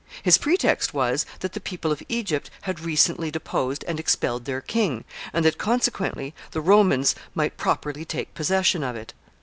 His 0.23 0.39
pretext 0.39 0.95
was, 0.95 1.27
that 1.41 1.53
the 1.53 1.59
people 1.59 1.91
of 1.91 2.01
Egypt 2.09 2.49
had 2.61 2.79
recently 2.79 3.29
deposed 3.29 3.85
and 3.87 3.99
expelled 3.99 4.45
their 4.45 4.59
king, 4.59 5.03
and 5.31 5.45
that, 5.45 5.59
consequently, 5.59 6.33
the 6.49 6.59
Romans 6.59 7.13
might 7.35 7.55
properly 7.55 8.03
take 8.03 8.33
possession 8.33 8.81
of 8.83 8.95
it. 8.95 9.13